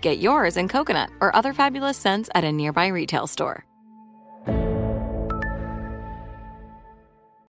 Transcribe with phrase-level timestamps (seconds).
[0.00, 3.64] Get yours in coconut or other fabulous scents at a nearby retail store.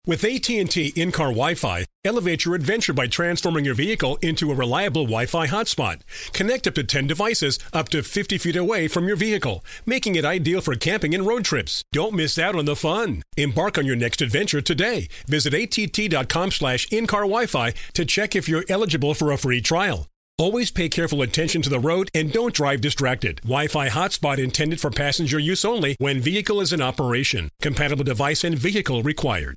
[0.08, 5.45] With AT&T in-car Wi-Fi, elevate your adventure by transforming your vehicle into a reliable Wi-Fi
[5.45, 6.02] hotspot.
[6.33, 10.25] Connect up to 10 devices up to 50 feet away from your vehicle, making it
[10.25, 11.83] ideal for camping and road trips.
[11.91, 13.21] Don't miss out on the fun.
[13.38, 15.08] Embark on your next adventure today.
[15.27, 20.08] Visit att.com slash in-car Wi-Fi to check if you're eligible for a free trial.
[20.42, 23.42] Always pay careful attention to the road and don't drive distracted.
[23.44, 27.52] Wi-Fi hotspot intended for passenger use only when vehicle is in operation.
[27.61, 29.56] Compatible device and vehicle required.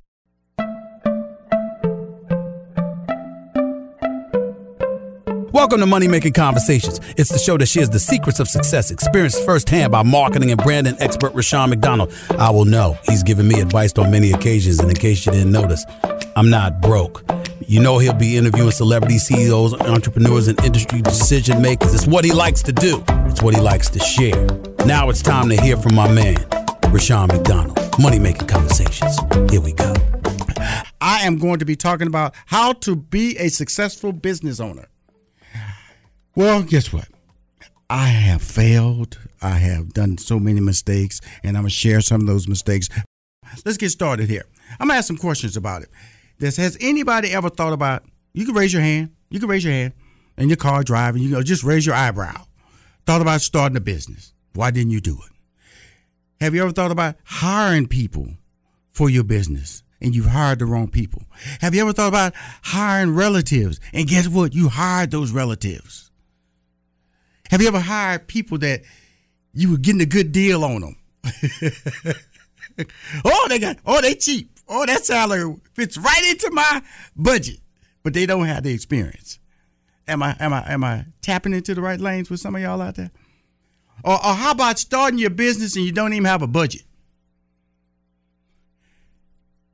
[5.51, 6.99] Welcome to Money Making Conversations.
[7.17, 10.97] It's the show that shares the secrets of success, experienced firsthand by marketing and branding
[10.99, 12.13] expert Rushion McDonald.
[12.37, 15.51] I will know he's given me advice on many occasions, and in case you didn't
[15.51, 15.83] notice,
[16.35, 17.23] I'm not broke.
[17.67, 21.95] You know he'll be interviewing celebrity CEOs, entrepreneurs, and industry decision makers.
[21.95, 23.03] It's what he likes to do.
[23.07, 24.45] It's what he likes to share.
[24.85, 26.35] Now it's time to hear from my man,
[26.89, 27.79] Rushion McDonald.
[27.99, 29.17] Money Making Conversations.
[29.49, 29.93] Here we go.
[31.01, 34.87] I am going to be talking about how to be a successful business owner.
[36.35, 37.07] Well, guess what?
[37.89, 39.17] I have failed.
[39.41, 42.89] I have done so many mistakes, and I'm going to share some of those mistakes.
[43.65, 44.45] Let's get started here.
[44.79, 45.89] I'm going to ask some questions about it.
[46.37, 48.03] This, has anybody ever thought about,
[48.33, 49.93] you can raise your hand, you can raise your hand
[50.37, 52.45] in your car driving, you know, just raise your eyebrow.
[53.05, 54.33] Thought about starting a business.
[54.53, 55.31] Why didn't you do it?
[56.41, 58.29] Have you ever thought about hiring people
[58.91, 61.23] for your business and you've hired the wrong people?
[61.61, 64.53] Have you ever thought about hiring relatives and guess what?
[64.53, 66.11] You hired those relatives.
[67.49, 68.81] Have you ever hired people that
[69.53, 70.97] you were getting a good deal on them?
[73.23, 74.54] oh, they got, oh, they cheap.
[74.67, 76.81] Oh, that salary fits right into my
[77.15, 77.59] budget,
[78.03, 79.39] but they don't have the experience.
[80.07, 82.81] Am I, am I, am I tapping into the right lanes with some of y'all
[82.81, 83.11] out there?
[84.03, 86.83] Or, or how about starting your business and you don't even have a budget?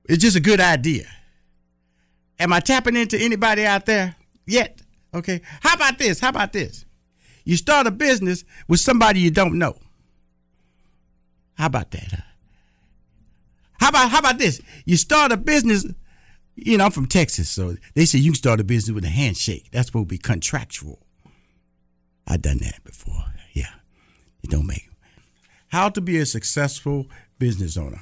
[0.05, 1.05] It's just a good idea.
[2.39, 4.15] Am I tapping into anybody out there
[4.45, 4.81] yet?
[5.13, 5.41] Okay.
[5.61, 6.19] How about this?
[6.19, 6.85] How about this?
[7.43, 9.77] You start a business with somebody you don't know.
[11.55, 12.23] How about that?
[13.81, 14.61] How about how about this?
[14.85, 15.87] You start a business.
[16.55, 19.09] You know, I'm from Texas, so they say you can start a business with a
[19.09, 19.69] handshake.
[19.71, 20.99] That's supposed to be contractual.
[22.27, 23.25] I done that before.
[23.53, 23.73] Yeah,
[24.43, 24.87] it don't make.
[25.69, 27.07] How to be a successful
[27.39, 28.01] business owner.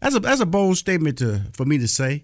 [0.00, 2.22] That's a that's a bold statement to for me to say.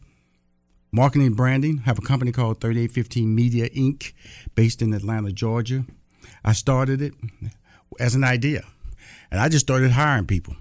[0.92, 1.78] Marketing and branding.
[1.78, 4.12] Have a company called 3815 Media Inc.
[4.54, 5.84] based in Atlanta, Georgia.
[6.44, 7.14] I started it
[7.98, 8.62] as an idea,
[9.32, 10.54] and I just started hiring people.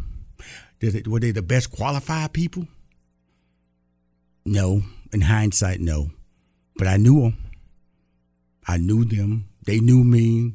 [0.80, 2.68] Did were they the best qualified people?
[4.46, 4.82] No.
[5.14, 6.10] In hindsight, no.
[6.76, 7.38] But I knew them.
[8.68, 9.46] I knew them.
[9.66, 10.54] They knew me.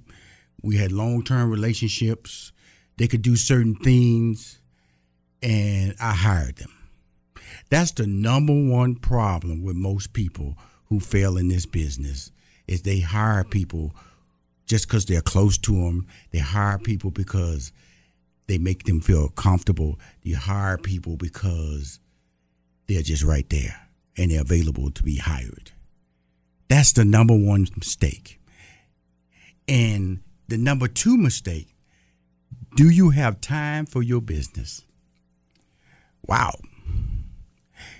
[0.62, 2.52] We had long term relationships.
[2.98, 4.60] They could do certain things,
[5.42, 6.70] and I hired them.
[7.70, 12.30] That's the number one problem with most people who fail in this business
[12.66, 13.94] is they hire people
[14.66, 16.06] just because they're close to them.
[16.32, 17.72] They hire people because
[18.50, 20.00] they make them feel comfortable.
[20.22, 22.00] You hire people because
[22.88, 23.88] they're just right there
[24.18, 25.70] and they're available to be hired.
[26.68, 28.40] That's the number one mistake.
[29.68, 31.68] And the number two mistake
[32.76, 34.82] do you have time for your business?
[36.26, 36.54] Wow.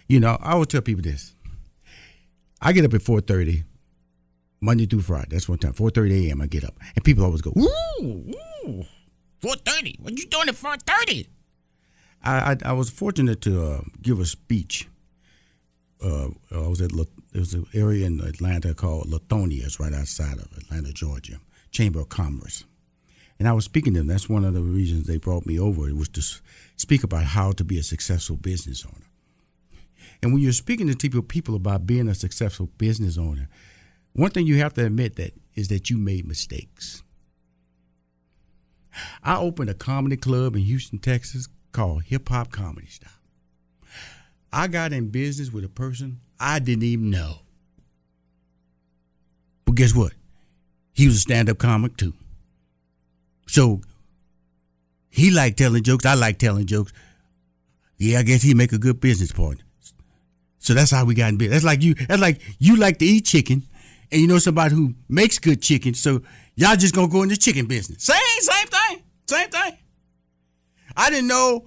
[0.08, 1.32] You know, I will tell people this.
[2.60, 3.62] I get up at 4:30
[4.60, 5.28] Monday through Friday.
[5.30, 5.74] That's one time.
[5.74, 6.40] 4:30 a.m.
[6.40, 8.34] I get up, and people always go, "Ooh,
[8.66, 8.84] ooh
[9.40, 10.00] 4:30.
[10.00, 11.26] What you doing at 4:30?"
[12.22, 14.88] I, I, I was fortunate to uh, give a speech.
[16.02, 19.64] Uh, I was at there was an area in Atlanta called Lithonia.
[19.64, 21.40] It's right outside of Atlanta, Georgia.
[21.70, 22.64] Chamber of Commerce,
[23.38, 24.08] And I was speaking to them.
[24.08, 25.88] That's one of the reasons they brought me over.
[25.88, 26.22] It was to
[26.76, 29.06] speak about how to be a successful business owner.
[30.22, 33.48] And when you're speaking to people, people about being a successful business owner,
[34.12, 37.02] one thing you have to admit that is that you made mistakes.
[39.22, 43.12] I opened a comedy club in Houston, Texas called Hip Hop Comedy Stop.
[44.52, 47.40] I got in business with a person I didn't even know.
[49.64, 50.12] But guess what?
[50.92, 52.14] He was a stand up comic too.
[53.46, 53.82] So
[55.10, 56.06] he liked telling jokes.
[56.06, 56.92] I like telling jokes.
[57.98, 59.64] Yeah, I guess he make a good business partner.
[60.58, 61.62] So that's how we got in business.
[61.62, 61.94] That's like you.
[61.94, 63.62] That's like you like to eat chicken,
[64.10, 65.94] and you know somebody who makes good chicken.
[65.94, 66.22] So
[66.54, 68.04] y'all just gonna go in the chicken business.
[68.04, 69.78] Same, same thing, same thing.
[70.96, 71.66] I didn't know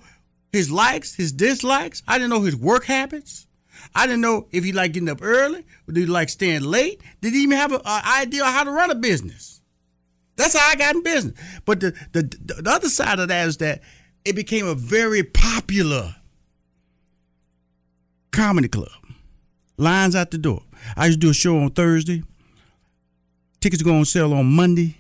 [0.52, 2.04] his likes, his dislikes.
[2.08, 3.48] I didn't know his work habits.
[3.96, 7.02] I didn't know if he liked getting up early or did he like staying late.
[7.22, 9.62] Did he even have an idea how to run a business?
[10.36, 11.40] That's how I got in business.
[11.66, 12.24] But the, the
[12.62, 13.82] the other side of that is that
[14.26, 16.16] it became a very popular
[18.32, 18.90] comedy club.
[19.78, 20.64] Lines out the door.
[20.96, 22.24] I used to do a show on Thursday.
[23.60, 24.98] Tickets go on sale on Monday.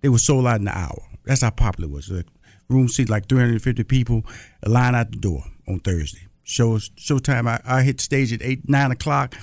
[0.00, 1.02] They were sold out in an hour.
[1.24, 2.08] That's how popular it was.
[2.08, 2.24] The
[2.68, 4.24] room seat like 350 people.
[4.62, 6.26] A line out the door on Thursday.
[6.42, 7.48] Show showtime.
[7.48, 9.34] I, I hit stage at eight nine o'clock.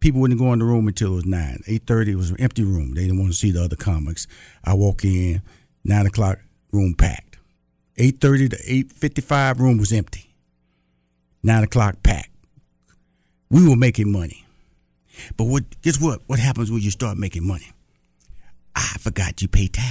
[0.00, 1.62] People wouldn't go in the room until it was nine.
[1.66, 2.94] Eight thirty, was an empty room.
[2.94, 4.26] They didn't want to see the other comics.
[4.64, 5.42] I walk in,
[5.84, 6.38] nine o'clock,
[6.72, 7.36] room packed.
[7.98, 10.34] Eight thirty to eight fifty five, room was empty.
[11.42, 12.30] Nine o'clock, packed.
[13.50, 14.46] We were making money.
[15.36, 15.64] But what?
[15.82, 16.22] Guess what?
[16.26, 17.70] What happens when you start making money?
[18.74, 19.89] I forgot you pay taxes.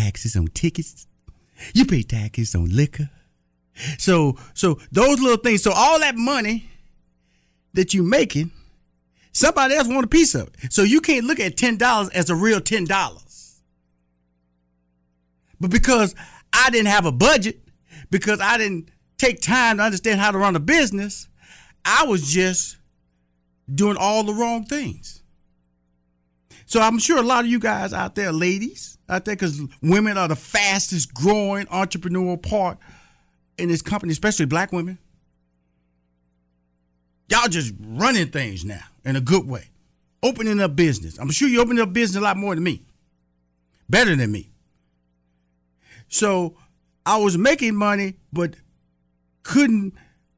[0.00, 1.06] Taxes on tickets.
[1.74, 3.10] You pay taxes on liquor.
[3.98, 5.62] So, so those little things.
[5.62, 6.68] So all that money
[7.74, 8.50] that you making,
[9.32, 10.72] somebody else want a piece of it.
[10.72, 13.60] So you can't look at ten dollars as a real ten dollars.
[15.60, 16.14] But because
[16.52, 17.60] I didn't have a budget,
[18.10, 21.28] because I didn't take time to understand how to run a business,
[21.84, 22.78] I was just
[23.72, 25.22] doing all the wrong things.
[26.64, 30.16] So I'm sure a lot of you guys out there, ladies out there, because women
[30.16, 32.78] are the fastest growing entrepreneurial part
[33.58, 34.98] in this company, especially black women.
[37.28, 39.70] Y'all just running things now in a good way,
[40.22, 41.18] opening up business.
[41.18, 42.82] I'm sure you opening up business a lot more than me,
[43.88, 44.50] better than me.
[46.08, 46.56] So
[47.04, 48.54] I was making money, but
[49.42, 49.94] couldn't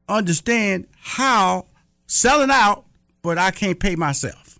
[0.09, 1.67] understand how
[2.07, 2.85] selling out,
[3.23, 4.59] but I can't pay myself.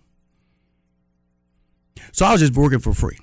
[2.11, 3.17] So I was just working for free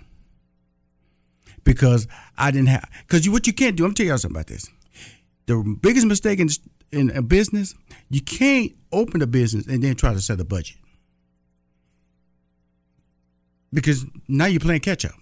[1.65, 2.89] because I didn't have.
[3.03, 4.69] Because you, what you can't do, I'm telling y'all something about this.
[5.47, 6.49] The biggest mistake in
[6.93, 7.75] in a business,
[8.09, 10.77] you can't open a business and then try to set a budget
[13.73, 15.15] because now you're playing catch up.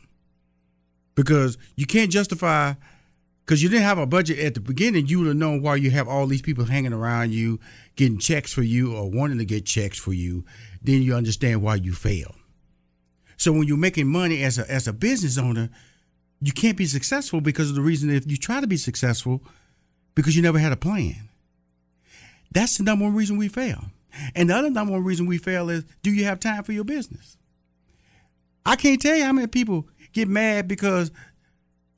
[1.15, 2.75] Because you can't justify
[3.45, 5.91] because you didn't have a budget at the beginning, you would have known why you
[5.91, 7.59] have all these people hanging around you,
[7.97, 10.45] getting checks for you or wanting to get checks for you.
[10.83, 12.35] Then you understand why you fail.
[13.39, 15.71] So when you're making money as a as a business owner,
[16.41, 19.43] you can't be successful because of the reason if you try to be successful,
[20.15, 21.29] because you never had a plan.
[22.53, 23.87] That's the number one reason we fail.
[24.35, 26.85] And the other number one reason we fail is do you have time for your
[26.85, 27.37] business?
[28.65, 31.11] I can't tell you how many people get mad because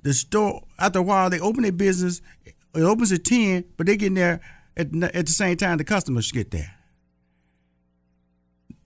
[0.03, 2.21] the store after a while they open their business.
[2.45, 4.41] It opens at ten, but they get there
[4.77, 6.75] at, at the same time the customers get there.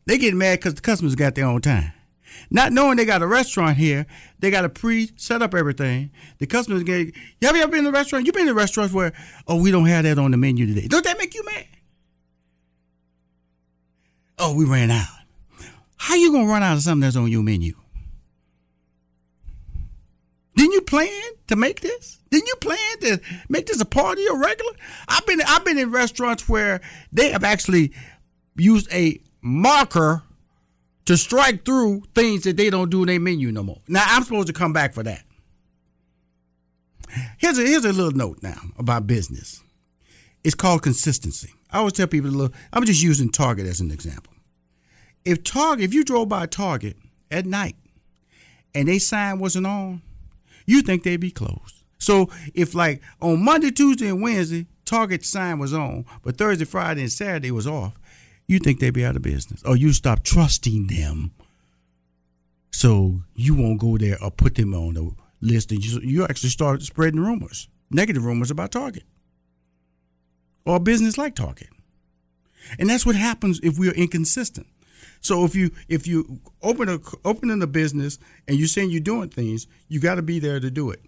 [0.07, 1.93] They get mad because the customers got their own time.
[2.51, 4.07] Not knowing they got a restaurant here,
[4.39, 6.11] they got to pre set up everything.
[6.39, 7.15] The customers get.
[7.41, 8.27] You ever been in a restaurant?
[8.27, 9.13] You've been in restaurants where,
[9.47, 10.87] oh, we don't have that on the menu today.
[10.87, 11.67] Don't that make you mad?
[14.39, 15.07] Oh, we ran out.
[15.97, 17.75] How you gonna run out of something that's on your menu?
[20.57, 22.21] Didn't you plan to make this?
[22.31, 24.73] Didn't you plan to make this a party or regular?
[25.09, 26.81] I've been I've been in restaurants where
[27.13, 27.93] they have actually
[28.57, 30.23] used a marker
[31.07, 33.81] to strike through things that they don't do in their menu no more.
[33.89, 35.25] Now I'm supposed to come back for that.
[37.39, 39.63] Here's a here's a little note now about business.
[40.43, 41.51] It's called consistency.
[41.71, 44.33] I always tell people, look, I'm just using Target as an example.
[45.25, 46.97] If Target, if you drove by Target
[47.31, 47.77] at night
[48.75, 50.03] and they sign wasn't on,
[50.67, 51.83] you think they'd be closed.
[51.99, 57.03] So if like on Monday, Tuesday, and Wednesday, Target sign was on, but Thursday, Friday,
[57.03, 57.95] and Saturday was off,
[58.47, 59.63] you think they'd be out of business.
[59.65, 61.33] Or you stop trusting them.
[62.71, 66.51] So you won't go there or put them on the list and you, you actually
[66.51, 69.05] start spreading rumors, negative rumors about Target.
[70.67, 71.69] Or a business like Target.
[72.79, 74.67] And that's what happens if we are inconsistent.
[75.21, 79.29] So if you if you open a opening a business and you're saying you're doing
[79.29, 81.01] things, you got to be there to do it.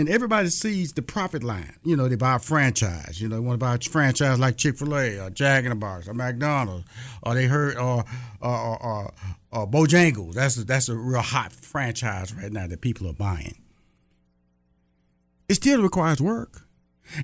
[0.00, 1.74] And everybody sees the profit line.
[1.84, 3.20] You know, they buy a franchise.
[3.20, 5.68] You know, they want to buy a franchise like Chick Fil A or Jack in
[5.68, 6.86] the Box or McDonald's,
[7.22, 8.06] or they heard or
[8.40, 9.12] or, or, or,
[9.52, 10.32] or Bojangles.
[10.32, 13.58] That's a, that's a real hot franchise right now that people are buying.
[15.50, 16.62] It still requires work.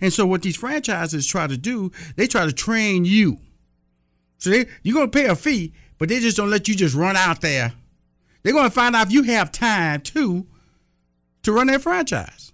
[0.03, 3.39] And so what these franchises try to do, they try to train you.
[4.37, 6.95] So they, you're going to pay a fee, but they just don't let you just
[6.95, 7.73] run out there.
[8.43, 10.47] They're going to find out if you have time too
[11.45, 12.53] to run their franchise.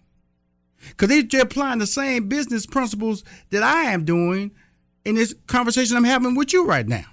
[0.89, 4.53] Because they're applying the same business principles that I am doing
[5.05, 7.05] in this conversation I'm having with you right now.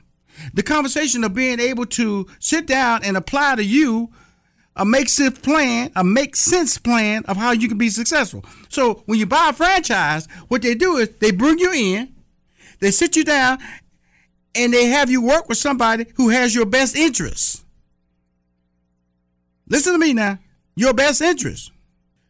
[0.53, 4.11] The conversation of being able to sit down and apply to you
[4.75, 8.45] a make sense plan, a make sense plan of how you can be successful.
[8.69, 12.15] So when you buy a franchise, what they do is they bring you in,
[12.79, 13.59] they sit you down,
[14.55, 17.63] and they have you work with somebody who has your best interests.
[19.67, 20.39] Listen to me now,
[20.75, 21.71] your best interest.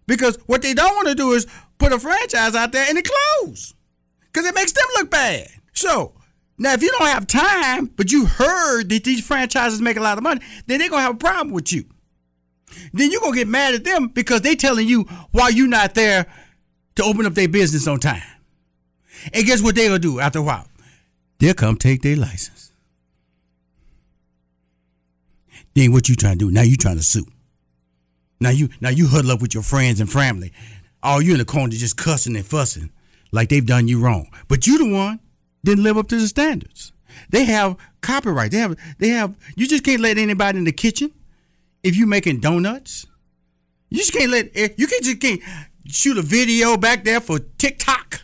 [0.10, 1.46] Because what they don't want to do is
[1.78, 3.76] put a franchise out there and it close.
[4.22, 5.48] Because it makes them look bad.
[5.74, 6.14] So
[6.58, 10.18] now if you don't have time, but you heard that these franchises make a lot
[10.18, 11.86] of money, then they're gonna have a problem with you.
[12.92, 16.26] Then you're gonna get mad at them because they telling you why you not there
[16.96, 18.24] to open up their business on time.
[19.32, 20.66] And guess what they gonna do after a while?
[21.38, 22.72] They'll come take their license.
[25.76, 26.52] Then what you trying to do?
[26.52, 27.28] Now you trying to sue.
[28.40, 30.54] Now you now you huddle up with your friends and family.
[31.04, 32.92] All you in the corner just cussing and fussing
[33.32, 34.28] like they've done you wrong.
[34.48, 35.20] But you the one
[35.64, 36.94] didn't live up to the standards.
[37.30, 38.52] They have copyright.
[38.52, 41.12] They have they have you just can't let anybody in the kitchen
[41.84, 43.06] if you making donuts.
[43.90, 45.42] You just can't let eh, you can't just can't
[45.88, 48.22] shoot a video back there for TikTok.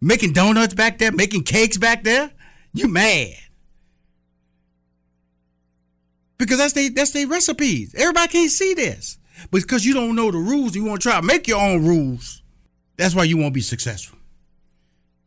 [0.00, 2.30] Making donuts back there, making cakes back there.
[2.72, 3.34] You mad.
[6.38, 7.94] Because that's they that's their recipes.
[7.96, 9.18] Everybody can't see this.
[9.50, 11.84] But because you don't know the rules, you want to try to make your own
[11.84, 12.42] rules.
[12.96, 14.18] That's why you won't be successful.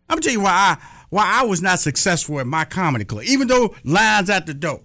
[0.09, 0.77] I'm gonna tell you why I
[1.09, 4.81] why I was not successful at my comedy club, even though lines at the door.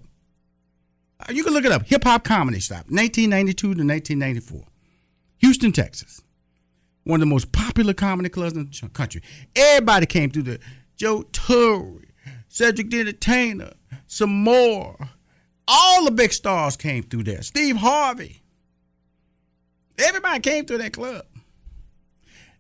[1.21, 1.87] Uh, you can look it up.
[1.87, 4.65] Hip Hop Comedy Stop, 1992 to 1994.
[5.39, 6.23] Houston, Texas.
[7.05, 9.23] One of the most popular comedy clubs in the country.
[9.55, 10.59] Everybody came through there.
[10.97, 12.09] Joe Torry,
[12.49, 13.73] Cedric the Entertainer,
[14.07, 14.97] some more.
[15.69, 17.43] All the big stars came through there.
[17.43, 18.43] Steve Harvey.
[19.99, 21.25] Everybody came through that club.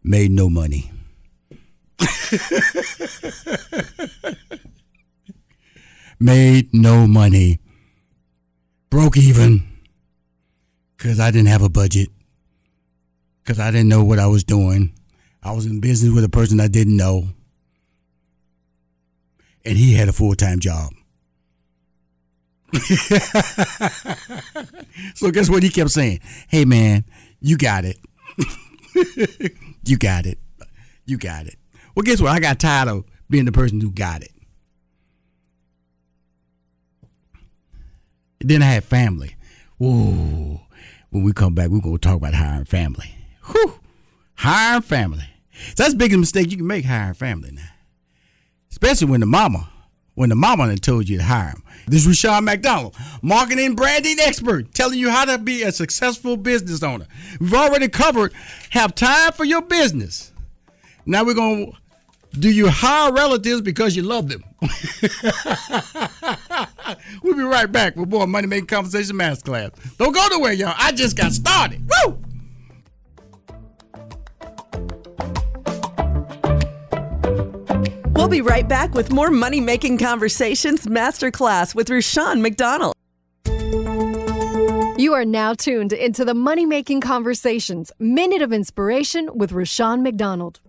[0.02, 0.90] Made no money.
[6.18, 7.60] Made no money
[8.88, 9.62] broke even
[10.96, 12.08] because I didn't have a budget,
[13.42, 14.94] because I didn't know what I was doing.
[15.42, 17.28] I was in business with a person I didn't know,
[19.64, 20.92] and he had a full time job.
[25.14, 26.20] so guess what he kept saying?
[26.48, 27.04] Hey man,
[27.40, 27.98] you got it.
[29.84, 30.38] you got it.
[31.04, 31.56] You got it.
[31.94, 32.32] Well, guess what?
[32.32, 34.32] I got tired of being the person who got it.
[38.40, 39.36] Then I had family.
[39.78, 40.60] Whoa.
[41.10, 43.14] When we come back, we're to talk about hiring family.
[43.46, 43.80] Whew.
[44.34, 45.24] Hiring family.
[45.50, 47.62] So that's the biggest mistake you can make hiring family now.
[48.70, 49.70] Especially when the mama,
[50.14, 51.62] when the mama done told you to hire them.
[51.86, 56.82] This is Rushion McDonald, marketing branding expert, telling you how to be a successful business
[56.82, 57.06] owner.
[57.38, 58.32] We've already covered
[58.70, 60.32] have time for your business.
[61.04, 61.78] Now we're going to
[62.38, 64.44] do you hire relatives because you love them?
[67.22, 69.96] we'll be right back with more Money Making Conversation Masterclass.
[69.96, 70.74] Don't go nowhere, y'all.
[70.76, 71.80] I just got started.
[72.04, 72.18] Woo!
[78.16, 82.94] We'll be right back with more Money Making Conversations Masterclass with Rushion McDonald.
[84.98, 90.60] You are now tuned into the Money Making Conversations Minute of Inspiration with Rushion McDonald.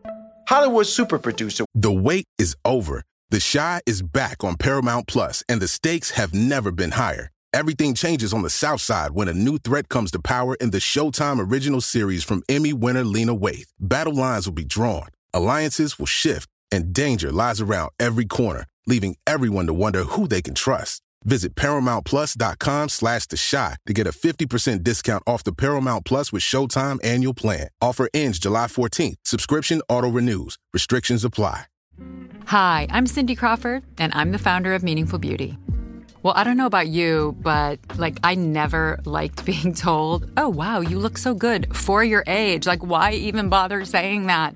[0.50, 1.63] Hollywood super producer.
[1.74, 3.04] The wait is over.
[3.30, 7.32] The Chi is back on Paramount Plus, and the stakes have never been higher.
[7.54, 10.80] Everything changes on the South Side when a new threat comes to power in the
[10.80, 13.72] Showtime original series from Emmy winner Lena Waithe.
[13.80, 19.16] Battle lines will be drawn, alliances will shift, and danger lies around every corner, leaving
[19.26, 21.02] everyone to wonder who they can trust.
[21.24, 26.42] Visit ParamountPlus.com slash The Shot to get a 50% discount off the Paramount Plus with
[26.44, 27.68] Showtime annual plan.
[27.82, 29.16] Offer ends July 14th.
[29.26, 30.58] Subscription auto-renews.
[30.74, 31.66] Restrictions apply.
[32.46, 35.58] Hi, I'm Cindy Crawford, and I'm the founder of Meaningful Beauty.
[36.24, 40.80] Well, I don't know about you, but like I never liked being told, oh, wow,
[40.80, 42.66] you look so good for your age.
[42.66, 44.56] Like, why even bother saying that?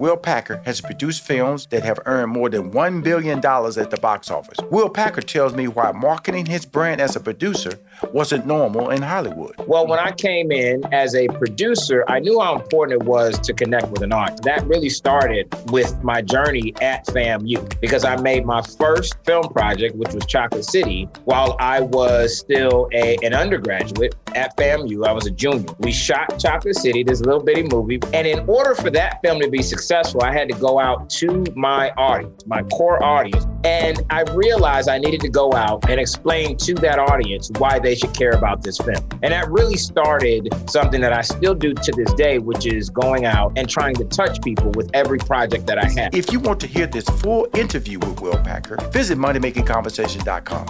[0.00, 4.30] Will Packer has produced films that have earned more than $1 billion at the box
[4.30, 4.58] office.
[4.70, 7.72] Will Packer tells me why marketing his brand as a producer
[8.12, 9.56] wasn't normal in Hollywood.
[9.66, 13.52] Well, when I came in as a producer, I knew how important it was to
[13.52, 14.44] connect with an artist.
[14.44, 19.96] That really started with my journey at FAMU because I made my first film project,
[19.96, 25.06] which was Chocolate City, while I was still a, an undergraduate at FAMU.
[25.06, 25.74] I was a junior.
[25.80, 27.98] We shot Chocolate City, this little bitty movie.
[28.14, 31.08] And in order for that film to be successful, successful, I had to go out
[31.10, 33.46] to my audience, my core audience.
[33.64, 37.94] And I realized I needed to go out and explain to that audience why they
[37.94, 39.02] should care about this film.
[39.22, 43.24] And that really started something that I still do to this day, which is going
[43.24, 46.14] out and trying to touch people with every project that I have.
[46.14, 50.66] If you want to hear this full interview with Will Packer, visit moneymakingconversation.com.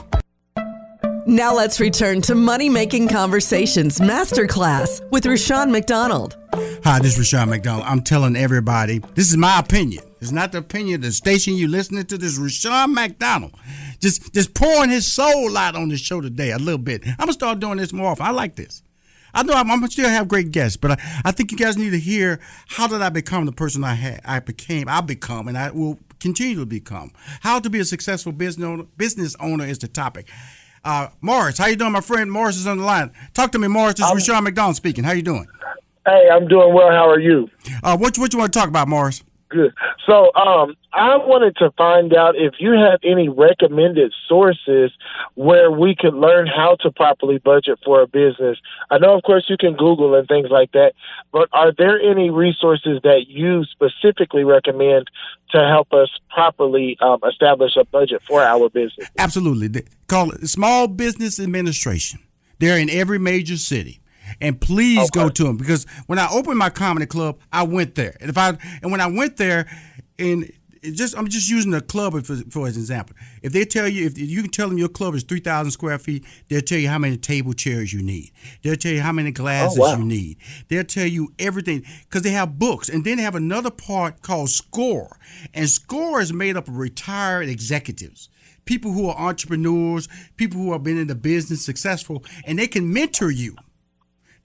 [1.27, 6.37] Now let's return to Money Making Conversations Masterclass with Rushion McDonald.
[6.91, 7.85] Hi, this is Rushion McDonald.
[7.87, 10.03] I'm telling everybody, this is my opinion.
[10.23, 12.17] It's not the opinion of the station you're listening to.
[12.17, 13.53] This is Rushion McDonald.
[14.01, 17.07] Just just pouring his soul out on the show today a little bit.
[17.07, 18.25] I'm gonna start doing this more often.
[18.25, 18.83] I like this.
[19.35, 21.77] I know I'm, I'm gonna still have great guests, but I, I think you guys
[21.77, 25.47] need to hear how did I become the person I had I became, I become,
[25.47, 27.13] and I will continue to become.
[27.41, 30.31] How to be a successful business owner, business owner is the topic.
[30.83, 32.33] Uh, Morris, how you doing, my friend?
[32.33, 33.11] Morris is on the line.
[33.35, 33.97] Talk to me, Morris.
[33.97, 35.05] This is Rushion McDonald speaking.
[35.05, 35.47] How you doing?
[36.09, 36.91] Hey, I'm doing well.
[36.91, 37.51] How are you?
[37.83, 39.23] Uh, what what you want to talk about, Morris?
[39.51, 39.75] Good.
[40.07, 44.91] So, um, I wanted to find out if you have any recommended sources
[45.35, 48.59] where we could learn how to properly budget for a business.
[48.91, 50.93] I know, of course, you can Google and things like that,
[51.31, 55.09] but are there any resources that you specifically recommend
[55.51, 59.09] to help us properly um, establish a budget for our business?
[59.19, 59.69] Absolutely.
[59.69, 62.21] They call it Small Business Administration.
[62.59, 64.01] They're in every major city
[64.41, 65.21] and please okay.
[65.21, 68.17] go to them because when I opened my comedy club, I went there.
[68.21, 69.67] And if I and when I went there,
[70.19, 70.51] and
[70.83, 73.17] just I'm just using the club for, for as an example.
[73.43, 75.99] If they tell you if you can tell them your club is three thousand square
[75.99, 78.31] feet, they'll tell you how many table chairs you need.
[78.63, 79.99] They'll tell you how many oh, glasses oh, wow.
[79.99, 80.39] you need.
[80.69, 84.51] They'll tell you everything because they have books, and then they have another part called
[84.51, 85.19] Score,
[85.55, 88.29] and Score is made up of retired executives
[88.65, 92.93] people who are entrepreneurs, people who have been in the business successful, and they can
[92.93, 93.57] mentor you.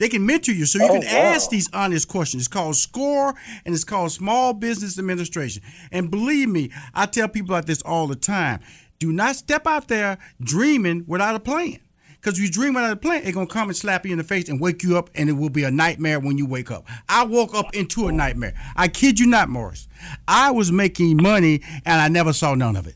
[0.04, 1.32] They can mentor you so you oh, can wow.
[1.34, 2.42] ask these honest questions.
[2.42, 3.34] It's called SCORE
[3.66, 5.63] and it's called Small Business Administration.
[5.94, 8.60] And believe me, I tell people like this all the time.
[9.00, 11.80] Do not step out there dreaming without a plan.
[12.20, 14.18] Because if you dream without a plan, it's going to come and slap you in
[14.18, 16.70] the face and wake you up, and it will be a nightmare when you wake
[16.70, 16.86] up.
[17.08, 18.56] I woke up into a nightmare.
[18.76, 19.88] I kid you not, Morris.
[20.28, 22.96] I was making money, and I never saw none of it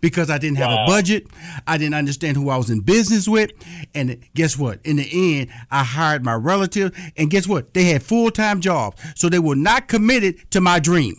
[0.00, 0.84] because I didn't have wow.
[0.84, 1.26] a budget.
[1.66, 3.50] I didn't understand who I was in business with.
[3.94, 4.80] And guess what?
[4.84, 6.96] In the end, I hired my relative.
[7.16, 7.74] And guess what?
[7.74, 9.02] They had full time jobs.
[9.14, 11.16] So they were not committed to my dream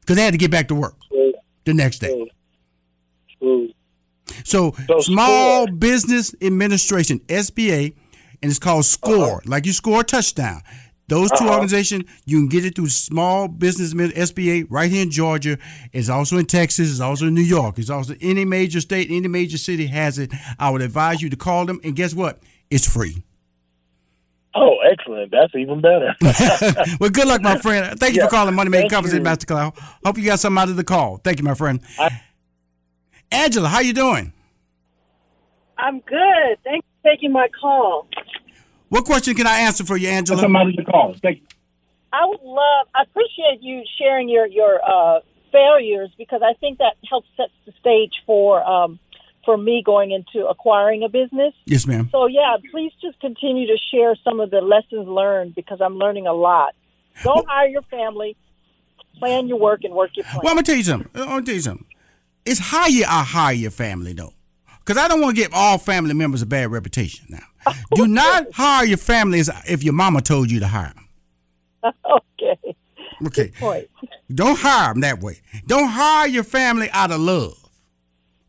[0.00, 0.94] because they had to get back to work
[1.64, 2.28] the next day.
[4.44, 5.76] So, so Small score.
[5.76, 7.94] Business Administration, SBA,
[8.42, 9.40] and it's called SCORE, uh-huh.
[9.46, 10.62] like you score a touchdown.
[11.08, 11.50] Those 2 uh-huh.
[11.54, 15.58] organizations, you can get it through Small Business SBA right here in Georgia.
[15.92, 16.90] It's also in Texas.
[16.90, 17.78] It's also in New York.
[17.78, 20.32] It's also any major state, any major city has it.
[20.58, 21.80] I would advise you to call them.
[21.84, 22.40] And guess what?
[22.70, 23.22] It's free.
[24.54, 25.30] Oh, excellent.
[25.30, 26.14] That's even better.
[27.00, 27.98] well, good luck, my friend.
[27.98, 28.26] Thank you yeah.
[28.26, 29.78] for calling Money Making Conversation, Masterclass.
[30.04, 31.18] Hope you got something out of the call.
[31.18, 31.80] Thank you, my friend.
[31.98, 32.20] I-
[33.30, 34.32] Angela, how you doing?
[35.78, 36.58] I'm good.
[36.64, 38.06] Thanks for taking my call.
[38.92, 40.42] What question can I answer for you, Angela?
[40.42, 41.14] Somebody to call.
[41.22, 41.46] Thank you.
[42.12, 42.88] I would love.
[42.94, 47.72] I appreciate you sharing your your uh, failures because I think that helps set the
[47.80, 48.98] stage for um,
[49.46, 51.54] for me going into acquiring a business.
[51.64, 52.10] Yes, ma'am.
[52.12, 56.26] So yeah, please just continue to share some of the lessons learned because I'm learning
[56.26, 56.74] a lot.
[57.22, 58.36] Don't hire your family.
[59.18, 60.40] Plan your work and work your plan.
[60.42, 61.08] Well, I'm gonna tell you something.
[61.14, 61.86] I'm gonna tell you something.
[62.44, 64.34] It's how you I hire your family though,
[64.84, 67.26] because I don't want to give all family members a bad reputation.
[67.28, 71.94] Now, do not hire your family as if your mama told you to hire them.
[72.40, 72.76] okay.
[73.26, 73.52] Okay.
[74.34, 75.40] Don't hire them that way.
[75.66, 77.58] Don't hire your family out of love.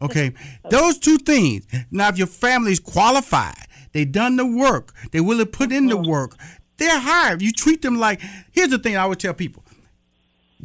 [0.02, 0.34] Okay,
[0.70, 1.66] those two things.
[1.90, 5.96] Now, if your family's qualified, they done the work, they willing to put in the
[5.96, 6.12] mm-hmm.
[6.12, 6.36] work,
[6.78, 7.42] they're hired.
[7.42, 8.22] You treat them like.
[8.52, 9.63] Here's the thing I would tell people: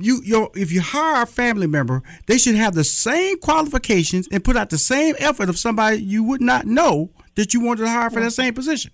[0.00, 4.44] you, your, if you hire a family member, they should have the same qualifications and
[4.44, 7.88] put out the same effort of somebody you would not know that you wanted to
[7.88, 8.90] hire for that same position.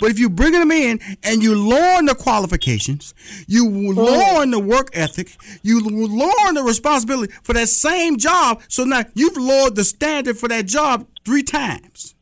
[0.00, 3.14] But if you bring them in and you lower the qualifications,
[3.46, 8.62] you lower the work ethic, you lower the responsibility for that same job.
[8.68, 12.14] So now you've lowered the standard for that job three times.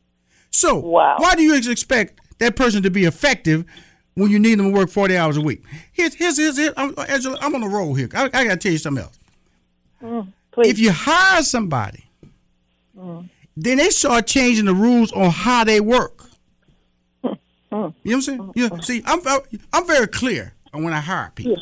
[0.49, 0.75] So
[1.19, 3.65] why do you expect that person to be effective
[4.21, 5.63] when you need them to work 40 hours a week?
[5.91, 8.09] Here's, here's, here's, here's I'm, Angela, I'm on a roll here.
[8.13, 9.17] I, I got to tell you something else.
[10.01, 12.03] Mm, If you hire somebody,
[12.97, 16.25] mm, then they start changing the rules on how they work.
[17.23, 17.37] mm.
[17.71, 18.51] You know what I'm saying?
[18.55, 19.19] You know, see, I'm
[19.73, 21.61] I'm very clear on when I hire people,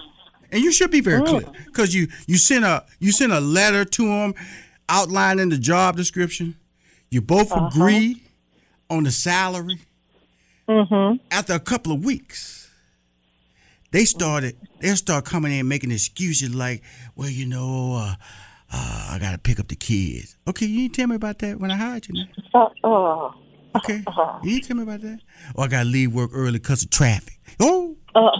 [0.52, 3.86] and you should be very clear because you you send a you send a letter
[3.86, 4.34] to them
[4.88, 6.56] outlining the job description.
[7.12, 7.68] You both Uh-huh.
[7.68, 8.22] agree
[8.90, 9.80] on the salary.
[10.70, 11.18] Mm-hmm.
[11.32, 12.70] After a couple of weeks,
[13.92, 16.84] they started they start coming in making excuses like,
[17.16, 18.16] well, you know, uh,
[18.72, 20.38] uh, I got to pick up the kids.
[20.48, 22.14] Okay, you didn't tell me about that when I hired you.
[22.14, 22.30] Man.
[22.54, 23.32] Uh, uh,
[23.76, 24.04] Okay,
[24.44, 25.20] you didn't tell me about that.
[25.56, 27.40] Or I got to leave work early because of traffic.
[27.60, 28.32] Oh, uh.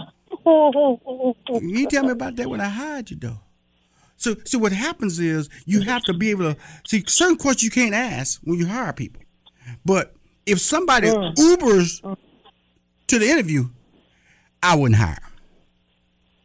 [1.60, 3.38] you didn't tell me about that when I hired you, though.
[4.16, 7.70] So, so what happens is you have to be able to see certain questions you
[7.70, 9.22] can't ask when you hire people.
[9.84, 10.14] But
[10.46, 11.34] if somebody Mm.
[11.36, 12.16] Ubers
[13.08, 13.68] to the interview,
[14.62, 15.18] I wouldn't hire.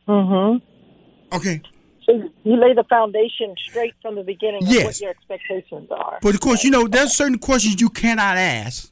[0.08, 1.36] Mm-hmm.
[1.36, 1.62] Okay,
[2.06, 2.12] So
[2.44, 4.86] you lay the foundation straight from the beginning of Yes.
[4.86, 6.20] what your expectations are.
[6.22, 8.92] but of course, you know there's certain questions you cannot ask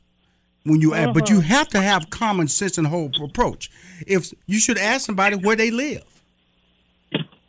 [0.64, 1.44] when you ask, but you Mhm.
[1.44, 3.70] have to have common sense and whole approach.
[4.08, 6.04] If you should ask somebody where they live.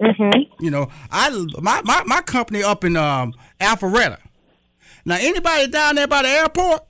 [0.01, 0.63] Mm-hmm.
[0.63, 4.19] You know, I my, my, my company up in um, Alpharetta.
[5.07, 6.83] Now, anybody down there by the airport,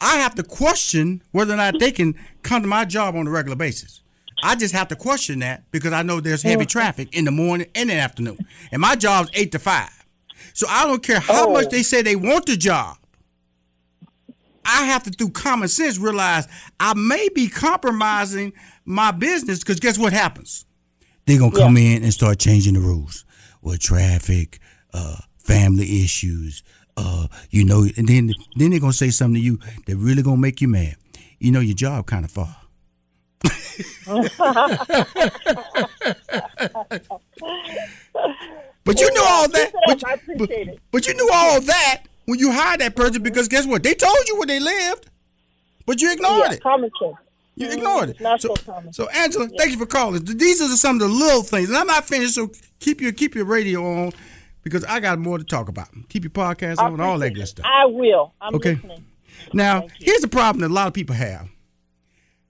[0.00, 3.30] I have to question whether or not they can come to my job on a
[3.30, 4.02] regular basis.
[4.42, 7.68] I just have to question that because I know there's heavy traffic in the morning
[7.74, 8.38] and in the afternoon,
[8.70, 9.90] and my job's eight to five.
[10.52, 12.96] So I don't care how much they say they want the job.
[14.64, 16.48] I have to, through common sense, realize
[16.80, 18.52] I may be compromising
[18.84, 20.66] my business because guess what happens?
[21.24, 23.24] They're gonna come in and start changing the rules
[23.62, 24.58] with traffic,
[24.92, 26.62] uh, family issues,
[26.96, 30.36] uh, you know, and then then they're gonna say something to you that really gonna
[30.36, 30.96] make you mad.
[31.38, 32.56] You know, your job kind of far.
[38.86, 39.72] But you knew all that.
[39.86, 40.78] But, I appreciate it.
[40.92, 43.82] but you knew all that when you hired that person because guess what?
[43.82, 45.10] They told you where they lived,
[45.86, 46.62] but you ignored yeah, it.
[46.62, 47.16] Common sense.
[47.56, 48.20] You ignored it.
[48.20, 50.24] Not So, so so Angela, thank you for calling.
[50.24, 52.34] These are some of the little things, and I'm not finished.
[52.34, 54.12] So keep your keep your radio on
[54.66, 55.86] because I got more to talk about.
[56.08, 57.64] Keep your podcast on, all that good stuff.
[57.64, 58.34] I will.
[58.40, 58.74] I'm Okay.
[58.74, 59.04] listening.
[59.52, 61.48] Now, here's the problem that a lot of people have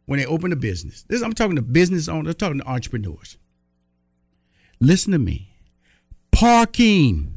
[0.07, 1.05] when they open a business.
[1.09, 3.37] This I'm talking to business owners, I'm talking to entrepreneurs.
[4.81, 5.51] Listen to me.
[6.33, 7.35] Parking.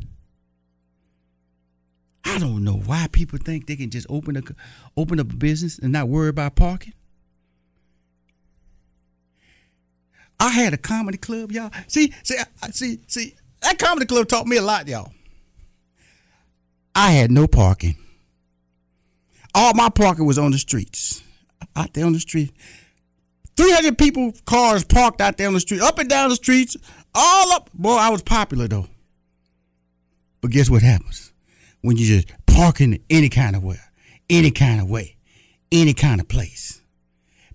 [2.24, 4.42] I don't know why people think they can just open a
[4.96, 6.94] open up a business and not worry about parking.
[10.40, 11.70] I had a comedy club, y'all.
[11.88, 13.36] See, see, I- see, see.
[13.62, 15.12] That comedy club taught me a lot, y'all.
[16.96, 17.96] I had no parking.
[19.54, 21.24] All my parking was on the streets,
[21.76, 22.52] out there on the street.
[23.58, 26.78] 300 people, cars parked out there on the street, up and down the streets,
[27.14, 27.70] all up.
[27.74, 28.88] Boy, I was popular though.
[30.42, 31.34] But guess what happens?
[31.82, 33.80] When you just parking any kind of way,
[34.30, 35.18] any kind of way,
[35.72, 36.82] any kind of place,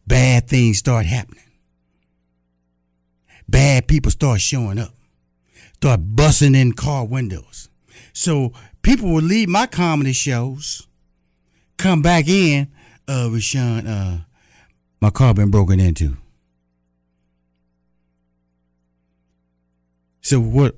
[0.06, 1.44] bad things start happening.
[3.48, 4.94] Bad people start showing up,
[5.74, 7.68] start busting in car windows.
[8.12, 10.86] So people will leave my comedy shows
[11.76, 12.68] come back in,
[13.08, 14.20] uh, Rushion, uh,
[15.00, 16.16] my car been broken into.
[20.22, 20.76] So what?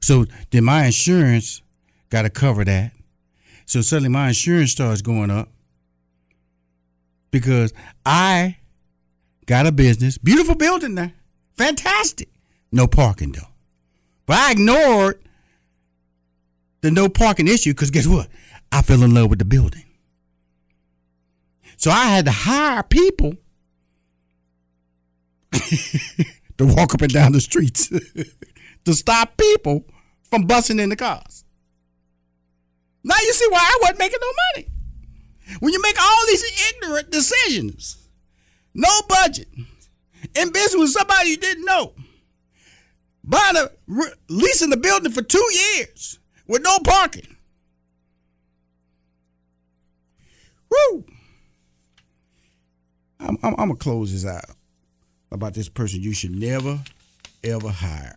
[0.00, 1.62] So then my insurance
[2.10, 2.92] got to cover that.
[3.66, 5.48] So suddenly my insurance starts going up
[7.30, 7.72] because
[8.04, 8.56] I
[9.46, 11.12] got a business, beautiful building there,
[11.56, 12.28] fantastic.
[12.72, 13.55] No parking though.
[14.26, 15.20] But I ignored
[16.80, 18.28] the no parking issue because guess what?
[18.70, 19.84] I fell in love with the building.
[21.76, 23.34] So I had to hire people
[25.52, 27.88] to walk up and down the streets
[28.84, 29.84] to stop people
[30.24, 31.44] from busting in the cars.
[33.04, 34.68] Now you see why I wasn't making no money.
[35.60, 38.08] When you make all these ignorant decisions,
[38.74, 39.48] no budget,
[40.34, 41.94] in business with somebody you didn't know,
[43.26, 43.68] buying a
[44.28, 47.36] leasing the building for two years with no parking.
[50.70, 51.04] Woo!
[53.20, 54.56] I'm, I'm, I'm gonna close this out
[55.30, 56.82] about this person you should never
[57.42, 58.16] ever hire.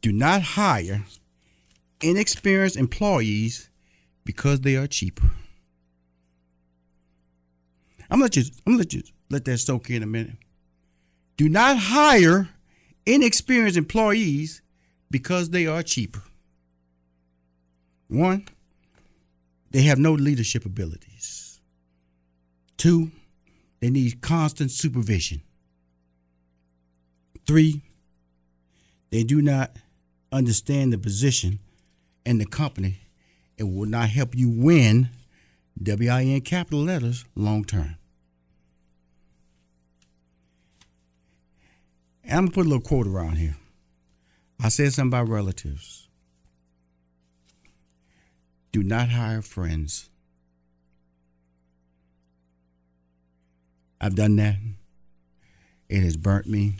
[0.00, 1.04] Do not hire
[2.00, 3.70] inexperienced employees
[4.24, 5.30] because they are cheaper.
[8.10, 10.36] I'm gonna let you I'm gonna let you let that soak in a minute.
[11.36, 12.48] Do not hire
[13.06, 14.62] inexperienced employees
[15.10, 16.22] because they are cheaper.
[18.08, 18.46] One,
[19.70, 21.60] they have no leadership abilities.
[22.76, 23.10] Two,
[23.80, 25.42] they need constant supervision.
[27.46, 27.82] Three,
[29.10, 29.76] they do not
[30.32, 31.58] understand the position
[32.26, 32.98] and the company
[33.58, 35.10] and will not help you win
[35.80, 37.96] WIN capital letters long term.
[42.24, 43.56] And I'm gonna put a little quote around here.
[44.62, 46.08] I said something about relatives.
[48.72, 50.08] Do not hire friends.
[54.00, 54.56] I've done that.
[55.88, 56.76] It has burnt me.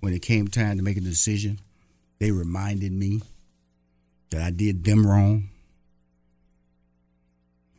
[0.00, 1.60] When it came time to make a decision,
[2.18, 3.22] they reminded me
[4.30, 5.48] that I did them wrong.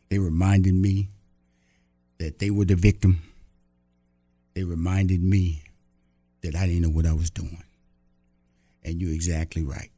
[0.10, 1.10] They reminded me
[2.18, 3.22] that they were the victim.
[4.54, 5.64] They reminded me
[6.42, 7.64] that I didn't know what I was doing.
[8.84, 9.92] And you're exactly right.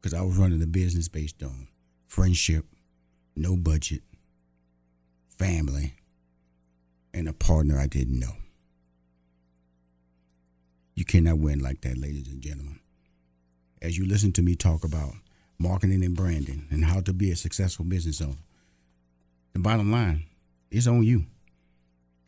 [0.00, 1.68] Because I was running a business based on
[2.06, 2.64] friendship,
[3.34, 4.02] no budget,
[5.36, 5.94] family,
[7.12, 8.34] and a partner I didn't know.
[10.94, 12.80] You cannot win like that, ladies and gentlemen.
[13.80, 15.14] As you listen to me talk about
[15.58, 18.34] marketing and branding and how to be a successful business owner,
[19.52, 20.24] the bottom line
[20.70, 21.26] is on you.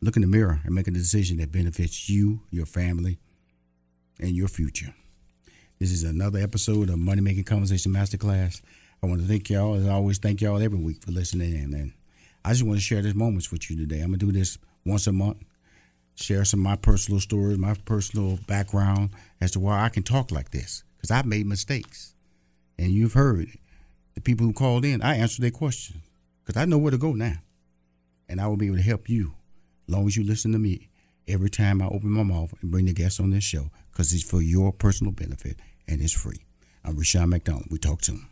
[0.03, 3.19] Look in the mirror and make a decision that benefits you, your family,
[4.19, 4.95] and your future.
[5.77, 8.63] This is another episode of Money Making Conversation Masterclass.
[9.03, 11.75] I want to thank y'all, as I always, thank y'all every week for listening in.
[11.75, 11.93] And
[12.43, 13.99] I just want to share these moments with you today.
[13.99, 15.37] I'm going to do this once a month,
[16.15, 20.31] share some of my personal stories, my personal background as to why I can talk
[20.31, 22.15] like this, because I've made mistakes.
[22.79, 23.49] And you've heard
[24.15, 26.01] the people who called in, I answered their questions,
[26.43, 27.35] because I know where to go now.
[28.27, 29.35] And I will be able to help you
[29.87, 30.89] long as you listen to me
[31.27, 34.23] every time I open my mouth and bring the guests on this show because it's
[34.23, 36.39] for your personal benefit and it's free.
[36.83, 37.67] I'm Rushion McDonald.
[37.69, 38.27] We talk soon.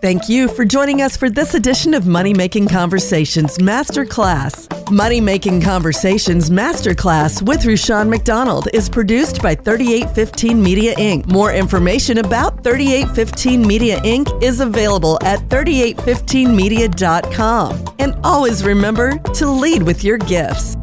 [0.00, 4.77] Thank you for joining us for this edition of Money Making Conversations Masterclass.
[4.90, 11.26] Money Making Conversations Masterclass with Rushion McDonald is produced by 3815 Media Inc.
[11.26, 14.42] More information about 3815 Media Inc.
[14.42, 17.84] is available at 3815media.com.
[17.98, 20.74] And always remember to lead with your gifts.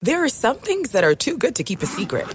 [0.00, 2.34] There are some things that are too good to keep a secret.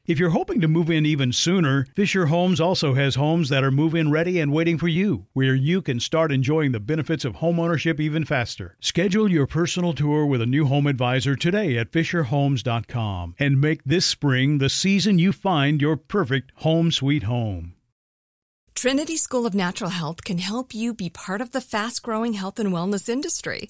[0.11, 3.71] If you're hoping to move in even sooner, Fisher Homes also has homes that are
[3.71, 7.35] move in ready and waiting for you, where you can start enjoying the benefits of
[7.35, 8.75] homeownership even faster.
[8.81, 14.05] Schedule your personal tour with a new home advisor today at FisherHomes.com and make this
[14.05, 17.75] spring the season you find your perfect home sweet home.
[18.75, 22.59] Trinity School of Natural Health can help you be part of the fast growing health
[22.59, 23.69] and wellness industry.